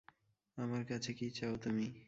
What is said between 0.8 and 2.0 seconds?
কাছে কী চাও তুমি।